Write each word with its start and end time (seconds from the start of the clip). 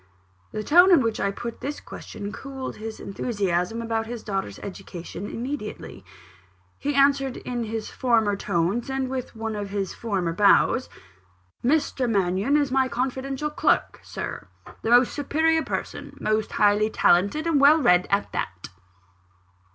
The 0.51 0.63
tone 0.63 0.89
in 0.91 1.01
which 1.01 1.19
I 1.19 1.29
put 1.29 1.59
this 1.61 1.79
question, 1.79 2.31
cooled 2.31 2.77
his 2.77 2.99
enthusiasm 2.99 3.83
about 3.83 4.07
his 4.07 4.23
daughter's 4.23 4.57
education 4.57 5.29
immediately. 5.29 6.03
He 6.79 6.95
answered 6.95 7.37
in 7.37 7.65
his 7.65 7.91
former 7.91 8.35
tones, 8.35 8.89
and 8.89 9.11
with 9.11 9.35
one 9.35 9.55
of 9.55 9.69
his 9.69 9.93
former 9.93 10.33
bows: 10.33 10.89
"Mr. 11.63 12.09
Mannion 12.09 12.57
is 12.57 12.71
my 12.71 12.87
confidential 12.87 13.51
clerk, 13.51 13.99
Sir 14.01 14.47
a 14.65 14.89
most 14.89 15.13
superior 15.13 15.61
person, 15.61 16.17
most 16.19 16.53
highly 16.53 16.89
talented, 16.89 17.45
and 17.45 17.61
well 17.61 17.77
read, 17.79 18.07
and 18.09 18.23
all 18.25 18.29
that." 18.31 18.69